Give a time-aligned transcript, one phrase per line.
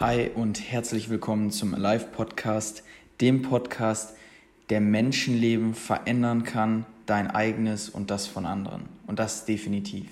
[0.00, 2.84] Hi und herzlich willkommen zum Alive Podcast,
[3.20, 4.16] dem Podcast,
[4.70, 8.88] der Menschenleben verändern kann, dein eigenes und das von anderen.
[9.06, 10.06] Und das definitiv.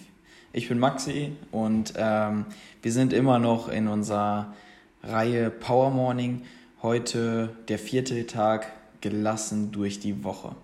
[0.52, 2.44] Ich bin Maxi und ähm,
[2.82, 4.52] wir sind immer noch in unserer
[5.02, 6.42] Reihe Power Morning.
[6.82, 8.70] Heute der vierte Tag,
[9.00, 10.54] gelassen durch die Woche.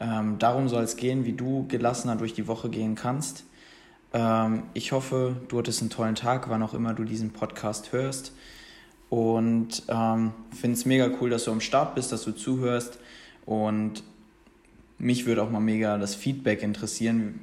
[0.00, 3.44] Ähm, darum soll es gehen, wie du gelassener durch die Woche gehen kannst.
[4.12, 8.32] Ähm, ich hoffe, du hattest einen tollen Tag, wann auch immer du diesen Podcast hörst.
[9.08, 12.98] Und ähm, finde es mega cool, dass du am Start bist, dass du zuhörst.
[13.44, 14.02] Und
[14.98, 17.40] mich würde auch mal mega das Feedback interessieren.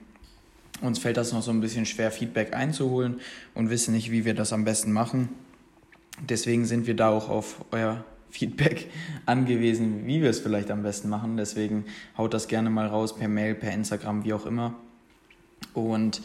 [0.82, 3.22] Uns fällt das noch so ein bisschen schwer, Feedback einzuholen
[3.54, 5.30] und wissen nicht, wie wir das am besten machen.
[6.28, 8.90] Deswegen sind wir da auch auf euer Feedback
[9.28, 11.38] angewiesen, wie wir es vielleicht am besten machen.
[11.38, 11.86] Deswegen
[12.18, 14.74] haut das gerne mal raus per Mail, per Instagram, wie auch immer.
[15.76, 16.22] Und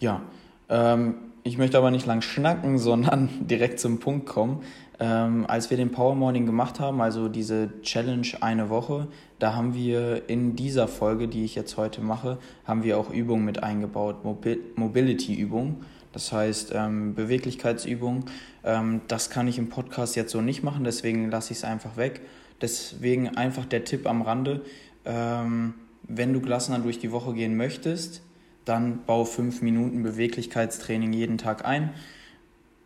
[0.00, 0.22] ja,
[0.68, 4.62] ähm, ich möchte aber nicht lang schnacken, sondern direkt zum Punkt kommen.
[5.00, 9.08] Ähm, als wir den Power Morning gemacht haben, also diese Challenge eine Woche,
[9.40, 13.44] da haben wir in dieser Folge, die ich jetzt heute mache, haben wir auch Übungen
[13.44, 15.84] mit eingebaut, Mobil Mobility-Übungen.
[16.12, 18.26] Das heißt ähm, Beweglichkeitsübungen.
[18.62, 21.96] Ähm, das kann ich im Podcast jetzt so nicht machen, deswegen lasse ich es einfach
[21.96, 22.20] weg.
[22.60, 24.62] Deswegen einfach der Tipp am Rande,
[25.04, 28.22] ähm, wenn du gelassener durch die Woche gehen möchtest,
[28.64, 31.94] dann bau fünf Minuten Beweglichkeitstraining jeden Tag ein.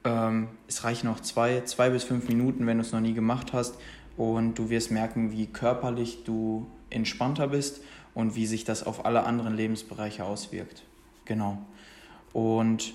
[0.05, 3.53] Ähm, es reichen auch zwei, zwei bis fünf Minuten, wenn du es noch nie gemacht
[3.53, 3.77] hast.
[4.17, 7.81] Und du wirst merken, wie körperlich du entspannter bist
[8.15, 10.83] und wie sich das auf alle anderen Lebensbereiche auswirkt.
[11.25, 11.59] Genau.
[12.33, 12.95] Und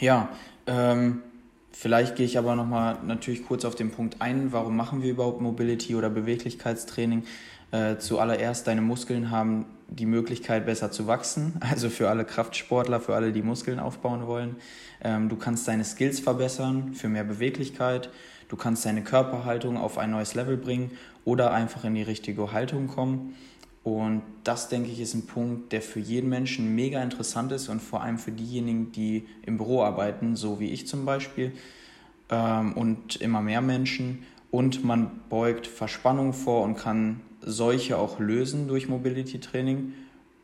[0.00, 0.28] ja,
[0.66, 1.22] ähm,
[1.70, 5.40] vielleicht gehe ich aber nochmal natürlich kurz auf den Punkt ein, warum machen wir überhaupt
[5.40, 7.24] Mobility oder Beweglichkeitstraining?
[7.72, 11.54] Äh, zuallererst, deine Muskeln haben die Möglichkeit, besser zu wachsen.
[11.60, 14.56] Also für alle Kraftsportler, für alle, die Muskeln aufbauen wollen.
[15.02, 18.10] Ähm, du kannst deine Skills verbessern für mehr Beweglichkeit.
[18.48, 20.92] Du kannst deine Körperhaltung auf ein neues Level bringen
[21.24, 23.34] oder einfach in die richtige Haltung kommen.
[23.82, 27.80] Und das, denke ich, ist ein Punkt, der für jeden Menschen mega interessant ist und
[27.80, 31.52] vor allem für diejenigen, die im Büro arbeiten, so wie ich zum Beispiel,
[32.30, 34.24] ähm, und immer mehr Menschen.
[34.50, 39.94] Und man beugt Verspannung vor und kann solche auch lösen durch Mobility Training.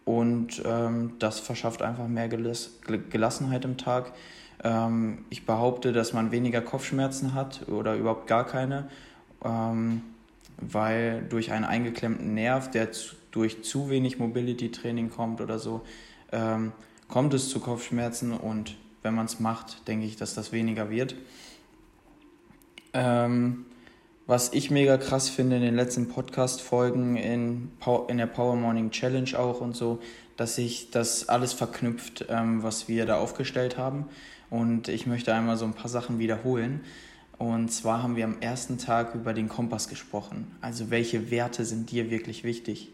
[0.04, 2.80] Und ähm, das verschafft einfach mehr Gelass
[3.10, 4.12] Gelassenheit im Tag.
[4.64, 8.88] Ähm, ich behaupte, dass man weniger Kopfschmerzen hat oder überhaupt gar keine,
[9.44, 10.02] ähm,
[10.56, 15.82] weil durch einen eingeklemmten Nerv, der zu, durch zu wenig Mobility Training kommt oder so,
[16.32, 16.72] ähm,
[17.08, 21.16] kommt es zu Kopfschmerzen und wenn man es macht, denke ich, dass das weniger wird.
[22.92, 23.66] Ähm,
[24.26, 27.72] was ich mega krass finde in den letzten Podcast-Folgen, in,
[28.08, 29.98] in der Power Morning Challenge auch und so,
[30.36, 34.06] dass sich das alles verknüpft, ähm, was wir da aufgestellt haben.
[34.50, 36.80] Und ich möchte einmal so ein paar Sachen wiederholen.
[37.38, 40.54] Und zwar haben wir am ersten Tag über den Kompass gesprochen.
[40.60, 42.92] Also welche Werte sind dir wirklich wichtig?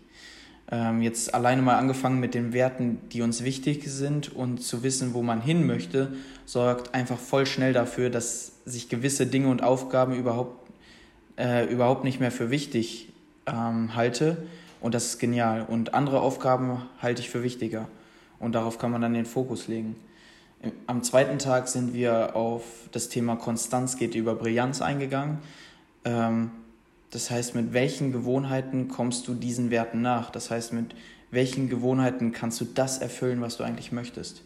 [0.70, 5.14] Ähm, jetzt alleine mal angefangen mit den Werten, die uns wichtig sind und zu wissen,
[5.14, 6.12] wo man hin möchte,
[6.44, 10.57] sorgt einfach voll schnell dafür, dass sich gewisse Dinge und Aufgaben überhaupt
[11.38, 13.08] äh, überhaupt nicht mehr für wichtig
[13.46, 14.36] ähm, halte.
[14.80, 15.64] Und das ist genial.
[15.68, 17.88] Und andere Aufgaben halte ich für wichtiger.
[18.38, 19.96] Und darauf kann man dann den Fokus legen.
[20.86, 25.38] Am zweiten Tag sind wir auf das Thema Konstanz geht über Brillanz eingegangen.
[26.04, 26.50] Ähm,
[27.10, 30.30] das heißt, mit welchen Gewohnheiten kommst du diesen Werten nach?
[30.30, 30.94] Das heißt, mit
[31.30, 34.42] welchen Gewohnheiten kannst du das erfüllen, was du eigentlich möchtest?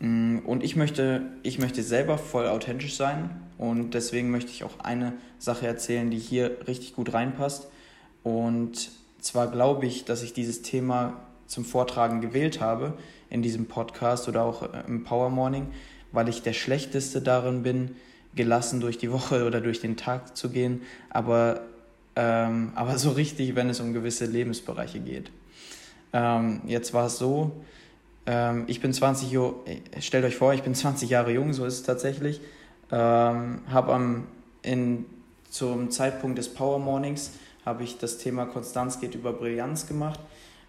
[0.00, 3.30] Mm, und ich möchte, ich möchte selber voll authentisch sein
[3.62, 7.68] und deswegen möchte ich auch eine Sache erzählen, die hier richtig gut reinpasst.
[8.24, 8.90] Und
[9.20, 12.94] zwar glaube ich, dass ich dieses Thema zum Vortragen gewählt habe
[13.30, 15.68] in diesem Podcast oder auch äh, im Power Morning,
[16.10, 17.94] weil ich der Schlechteste darin bin,
[18.34, 21.60] gelassen durch die Woche oder durch den Tag zu gehen, aber,
[22.16, 25.30] ähm, aber so richtig, wenn es um gewisse Lebensbereiche geht.
[26.12, 27.52] Ähm, jetzt war es so,
[28.26, 29.54] ähm, ich bin 20 Jahre,
[30.00, 32.40] stellt euch vor, ich bin 20 Jahre jung, so ist es tatsächlich.
[32.92, 34.26] Ähm, habe am
[34.62, 35.06] in,
[35.50, 37.32] zum Zeitpunkt des Power Mornings
[37.64, 40.20] habe ich das Thema Konstanz geht über Brillanz gemacht.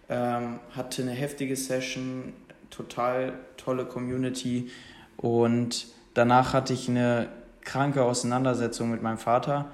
[0.09, 2.33] Ähm, hatte eine heftige Session,
[2.69, 4.69] total tolle Community
[5.17, 7.29] und danach hatte ich eine
[7.61, 9.71] kranke Auseinandersetzung mit meinem Vater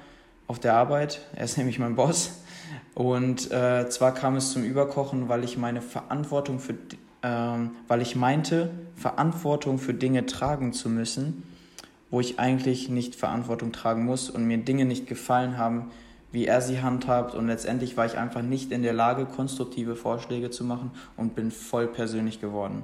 [0.47, 1.21] auf der Arbeit.
[1.35, 2.41] Er ist nämlich mein Boss.
[2.93, 6.75] Und äh, zwar kam es zum Überkochen, weil ich meine Verantwortung für
[7.21, 11.43] ähm, weil ich meinte, Verantwortung für Dinge tragen zu müssen,
[12.11, 15.91] wo ich eigentlich nicht Verantwortung tragen muss und mir Dinge nicht gefallen haben,
[16.31, 20.51] wie er sie handhabt und letztendlich war ich einfach nicht in der Lage, konstruktive Vorschläge
[20.51, 22.83] zu machen und bin voll persönlich geworden.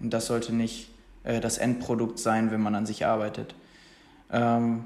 [0.00, 0.90] Und das sollte nicht
[1.24, 3.54] äh, das Endprodukt sein, wenn man an sich arbeitet.
[4.32, 4.84] Ähm,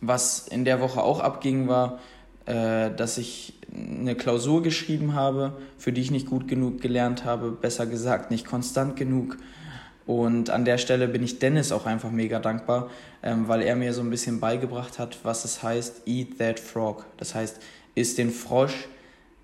[0.00, 2.00] was in der Woche auch abging, war,
[2.46, 7.50] äh, dass ich eine Klausur geschrieben habe, für die ich nicht gut genug gelernt habe,
[7.50, 9.36] besser gesagt nicht konstant genug.
[10.06, 12.90] Und an der Stelle bin ich Dennis auch einfach mega dankbar,
[13.22, 17.04] ähm, weil er mir so ein bisschen beigebracht hat, was es heißt, eat that frog.
[17.16, 17.58] Das heißt,
[17.96, 18.86] isst den Frosch,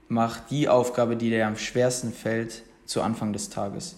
[0.08, 3.96] mach die Aufgabe, die dir am schwersten fällt, zu Anfang des Tages.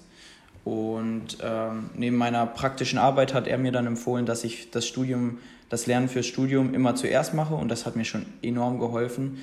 [0.64, 5.38] Und ähm, neben meiner praktischen Arbeit hat er mir dann empfohlen, dass ich das Studium,
[5.69, 9.43] das Lernen fürs Studium immer zuerst mache und das hat mir schon enorm geholfen,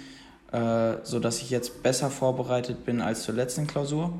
[0.51, 4.13] äh, sodass ich jetzt besser vorbereitet bin als zur letzten Klausur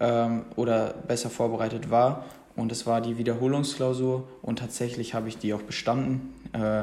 [0.00, 2.24] ähm, oder besser vorbereitet war.
[2.56, 6.82] Und es war die Wiederholungsklausur und tatsächlich habe ich die auch bestanden, äh,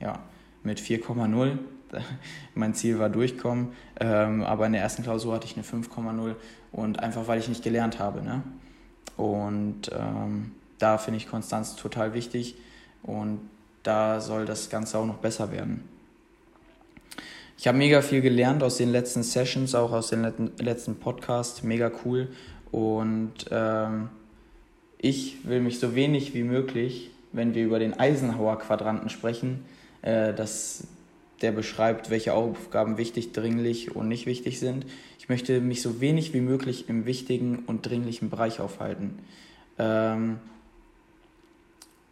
[0.00, 0.20] ja,
[0.62, 1.58] mit 4,0.
[2.54, 6.34] mein Ziel war durchkommen, ähm, aber in der ersten Klausur hatte ich eine 5,0
[6.72, 8.22] und einfach weil ich nicht gelernt habe.
[8.22, 8.42] Ne?
[9.16, 12.54] Und ähm, da finde ich Konstanz total wichtig
[13.02, 13.40] und
[13.82, 15.82] da soll das Ganze auch noch besser werden.
[17.56, 21.90] Ich habe mega viel gelernt aus den letzten Sessions, auch aus den letzten Podcasts, mega
[22.04, 22.28] cool.
[22.70, 24.08] Und ähm,
[24.98, 29.64] ich will mich so wenig wie möglich, wenn wir über den Eisenhower-Quadranten sprechen,
[30.02, 30.86] äh, das
[31.42, 34.86] der beschreibt, welche Aufgaben wichtig, dringlich und nicht wichtig sind.
[35.18, 39.20] Ich möchte mich so wenig wie möglich im wichtigen und dringlichen Bereich aufhalten.
[39.78, 40.38] Ähm,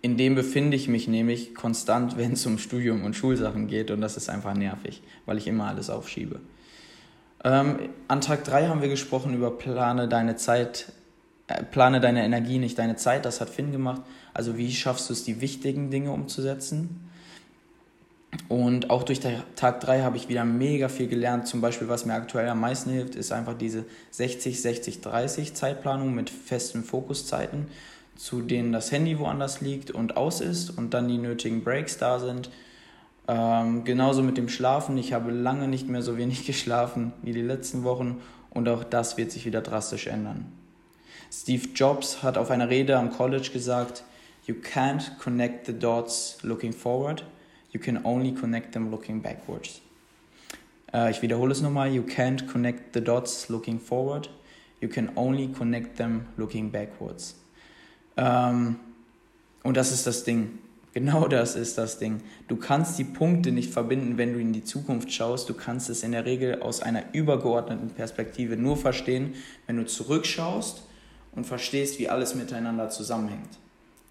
[0.03, 4.01] in dem befinde ich mich nämlich konstant, wenn es um Studium und Schulsachen geht und
[4.01, 6.41] das ist einfach nervig, weil ich immer alles aufschiebe.
[7.47, 10.91] Ähm, an Tag 3 haben wir gesprochen über plane deine Zeit,
[11.47, 13.25] äh, plane deine Energie, nicht deine Zeit.
[13.25, 14.03] Das hat Finn gemacht.
[14.35, 17.09] Also wie schaffst du es, die wichtigen Dinge umzusetzen?
[18.49, 21.47] Und auch durch Tag 3 habe ich wieder mega viel gelernt.
[21.47, 26.83] Zum Beispiel, was mir aktuell am meisten hilft, ist einfach diese 60-60-30 Zeitplanung mit festen
[26.83, 27.69] Fokuszeiten,
[28.17, 32.19] zu denen das Handy woanders liegt und aus ist und dann die nötigen Breaks da
[32.19, 32.51] sind.
[33.29, 34.97] Ähm, genauso mit dem Schlafen.
[34.99, 38.21] Ich habe lange nicht mehr so wenig geschlafen wie die letzten Wochen
[38.51, 40.53] und auch das wird sich wieder drastisch ändern.
[41.33, 44.05] Steve Jobs hat auf einer Rede am College gesagt,
[44.47, 47.25] You can't connect the dots looking forward
[47.77, 49.83] You can only connect them looking backwards.
[50.95, 51.93] Äh, ich wiederhole es nochmal.
[51.93, 54.31] You can't connect the dots looking forward.
[54.81, 57.35] You can only connect them looking backwards.
[58.17, 58.77] Ähm,
[59.63, 60.59] und das ist das Ding.
[60.97, 62.23] Genau das ist das Ding.
[62.49, 65.47] Du kannst die Punkte nicht verbinden, wenn du in die Zukunft schaust.
[65.47, 69.35] Du kannst es in der Regel aus einer übergeordneten Perspektive nur verstehen,
[69.67, 70.85] wenn du zurückschaust
[71.33, 73.59] und verstehst, wie alles miteinander zusammenhängt.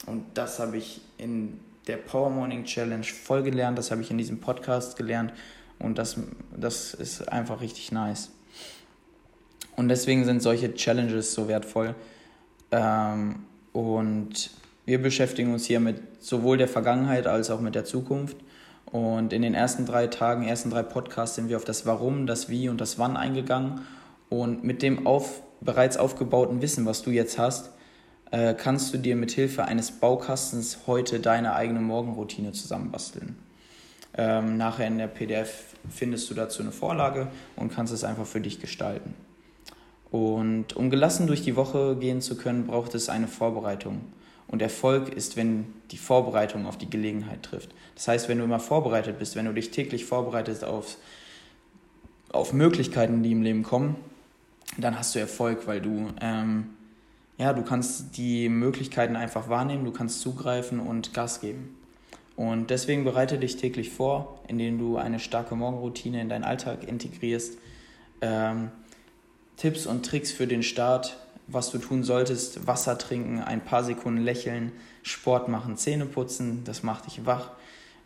[0.05, 3.79] Und das habe ich in der Power Morning Challenge voll gelernt.
[3.79, 5.33] Das habe ich in diesem Podcast gelernt
[5.79, 6.17] und das,
[6.55, 8.29] das ist einfach richtig nice.
[9.75, 11.95] Und deswegen sind solche Challenges so wertvoll.
[12.69, 13.37] Ähm,
[13.73, 14.51] und
[14.85, 18.37] wir beschäftigen uns hier mit sowohl der Vergangenheit als auch mit der Zukunft.
[18.85, 22.49] Und in den ersten drei Tagen, ersten drei Podcasts sind wir auf das Warum, das
[22.49, 23.81] Wie und das Wann eingegangen.
[24.29, 27.71] Und mit dem auf, bereits aufgebauten Wissen, was du jetzt hast,
[28.31, 33.35] äh, kannst du dir mit Hilfe eines Baukastens heute deine eigene Morgenroutine zusammenbasteln.
[34.17, 38.39] Ähm, nachher in der PDF findest du dazu eine Vorlage und kannst es einfach für
[38.39, 39.13] dich gestalten.
[40.11, 44.01] Und um gelassen durch die Woche gehen zu können, braucht es eine Vorbereitung.
[44.47, 47.73] Und Erfolg ist, wenn die Vorbereitung auf die Gelegenheit trifft.
[47.95, 50.97] Das heißt, wenn du immer vorbereitet bist, wenn du dich täglich vorbereitest auf,
[52.31, 53.95] auf Möglichkeiten, die im Leben kommen,
[54.77, 56.75] dann hast du Erfolg, weil du ähm,
[57.37, 61.77] ja, du kannst die Möglichkeiten einfach wahrnehmen, du kannst zugreifen und Gas geben.
[62.35, 67.57] Und deswegen bereite dich täglich vor, indem du eine starke Morgenroutine in deinen Alltag integrierst.
[68.21, 68.71] Ähm,
[69.57, 74.23] Tipps und Tricks für den Start, was du tun solltest: Wasser trinken, ein paar Sekunden
[74.23, 74.71] lächeln,
[75.03, 77.51] Sport machen, Zähne putzen, das macht dich wach.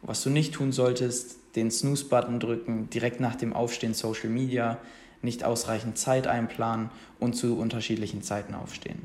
[0.01, 4.77] Was du nicht tun solltest: den Snooze-Button drücken, direkt nach dem Aufstehen Social Media,
[5.21, 8.99] nicht ausreichend Zeit einplanen und zu unterschiedlichen Zeiten aufstehen.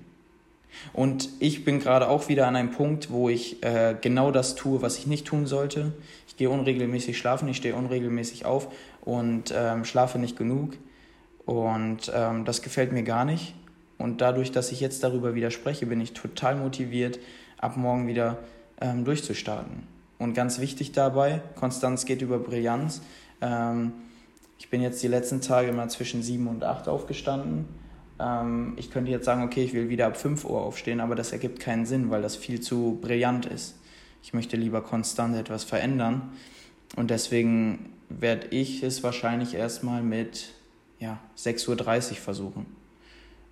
[0.93, 4.83] Und ich bin gerade auch wieder an einem Punkt, wo ich äh, genau das tue,
[4.83, 5.93] was ich nicht tun sollte.
[6.27, 8.69] Ich gehe unregelmäßig schlafen, ich stehe unregelmäßig auf
[9.03, 10.77] und ähm, schlafe nicht genug.
[11.47, 13.55] Und ähm, das gefällt mir gar nicht.
[13.99, 17.19] Und dadurch, dass ich jetzt darüber wieder spreche, bin ich total motiviert,
[17.59, 18.39] ab morgen wieder
[18.81, 19.85] ähm, durchzustarten.
[20.19, 23.03] Und ganz wichtig dabei, Konstanz geht über Brillanz.
[23.41, 23.93] Ähm,
[24.59, 27.67] ich bin jetzt die letzten Tage immer zwischen sieben und acht aufgestanden
[28.19, 31.33] ähm, ich könnte jetzt sagen, okay, ich will wieder ab 5 Uhr aufstehen, aber das
[31.33, 33.77] ergibt keinen Sinn, weil das viel zu brillant ist.
[34.23, 36.33] Ich möchte lieber konstant etwas verändern
[36.97, 40.51] und deswegen werde ich es wahrscheinlich erstmal mit
[40.99, 42.67] ja, 6.30 Uhr versuchen.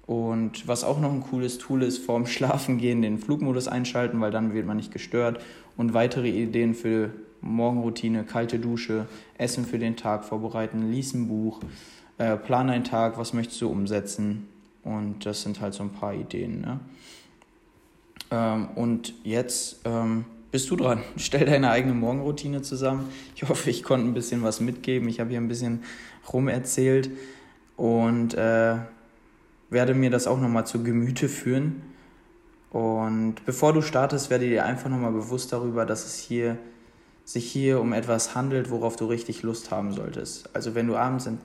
[0.06, 4.52] Und was auch noch ein cooles Tool ist, vorm Schlafengehen den Flugmodus einschalten, weil dann
[4.52, 5.40] wird man nicht gestört.
[5.76, 9.06] Und weitere Ideen für Morgenroutine, kalte Dusche,
[9.38, 11.60] Essen für den Tag vorbereiten, lies ein Buch,
[12.18, 14.48] äh, plan einen Tag, was möchtest du umsetzen.
[14.84, 16.60] Und das sind halt so ein paar Ideen.
[16.60, 16.80] Ne?
[18.30, 21.02] Ähm, und jetzt ähm, bist du dran.
[21.16, 23.08] Stell deine eigene Morgenroutine zusammen.
[23.36, 25.08] Ich hoffe, ich konnte ein bisschen was mitgeben.
[25.08, 25.82] Ich habe hier ein bisschen
[26.32, 27.10] rumerzählt
[27.76, 28.76] und äh,
[29.72, 31.82] werde mir das auch nochmal zu Gemüte führen.
[32.70, 36.58] Und bevor du startest, werde dir einfach nochmal bewusst darüber, dass es hier
[37.24, 40.54] sich hier um etwas handelt, worauf du richtig Lust haben solltest.
[40.54, 41.38] Also wenn du abends in,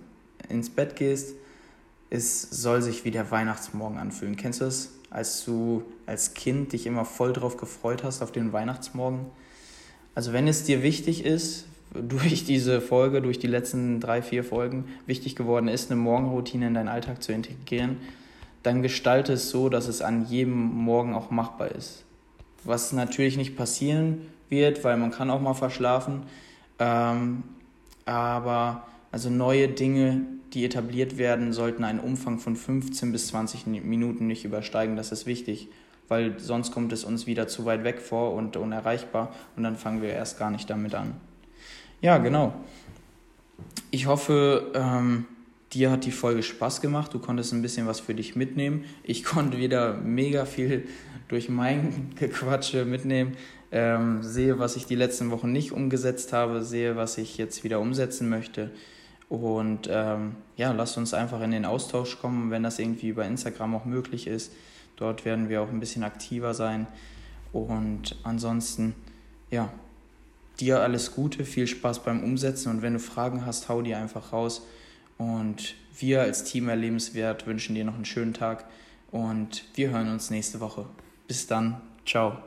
[0.49, 1.35] ins Bett gehst,
[2.09, 4.37] es soll sich wie der Weihnachtsmorgen anfühlen.
[4.37, 4.93] Kennst du es?
[5.09, 9.25] Als du als Kind dich immer voll drauf gefreut hast auf den Weihnachtsmorgen.
[10.15, 11.65] Also wenn es dir wichtig ist,
[12.01, 16.73] durch diese Folge, durch die letzten drei, vier Folgen wichtig geworden ist, eine Morgenroutine in
[16.73, 17.97] deinen Alltag zu integrieren,
[18.63, 22.03] dann gestalte es so, dass es an jedem Morgen auch machbar ist.
[22.63, 26.23] Was natürlich nicht passieren wird, weil man kann auch mal verschlafen.
[26.79, 27.43] Ähm,
[28.05, 34.27] aber also neue Dinge, die etabliert werden, sollten einen Umfang von 15 bis 20 Minuten
[34.27, 34.95] nicht übersteigen.
[34.95, 35.69] Das ist wichtig,
[36.07, 40.01] weil sonst kommt es uns wieder zu weit weg vor und unerreichbar und dann fangen
[40.01, 41.13] wir erst gar nicht damit an.
[42.01, 42.53] Ja, genau.
[43.89, 45.25] Ich hoffe, ähm,
[45.73, 47.11] dir hat die Folge Spaß gemacht.
[47.13, 48.85] Du konntest ein bisschen was für dich mitnehmen.
[49.03, 50.87] Ich konnte wieder mega viel
[51.27, 53.35] durch mein Gequatsche mitnehmen.
[53.71, 57.79] Ähm, sehe, was ich die letzten Wochen nicht umgesetzt habe, sehe, was ich jetzt wieder
[57.79, 58.71] umsetzen möchte.
[59.27, 63.75] Und ähm, ja, lasst uns einfach in den Austausch kommen, wenn das irgendwie über Instagram
[63.75, 64.53] auch möglich ist.
[64.95, 66.87] Dort werden wir auch ein bisschen aktiver sein.
[67.51, 68.93] Und ansonsten,
[69.49, 69.69] ja,
[70.59, 74.33] dir alles Gute, viel Spaß beim Umsetzen und wenn du Fragen hast, hau die einfach
[74.33, 74.65] raus.
[75.17, 78.65] Und wir als Team Erlebenswert wünschen dir noch einen schönen Tag
[79.11, 80.85] und wir hören uns nächste Woche.
[81.27, 82.37] Bis dann, ciao.